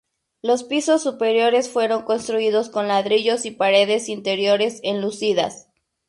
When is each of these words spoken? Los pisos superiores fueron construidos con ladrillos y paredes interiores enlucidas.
Los 0.41 0.63
pisos 0.63 1.03
superiores 1.03 1.69
fueron 1.69 2.01
construidos 2.01 2.69
con 2.69 2.87
ladrillos 2.87 3.45
y 3.45 3.51
paredes 3.51 4.09
interiores 4.09 4.79
enlucidas. 4.81 5.67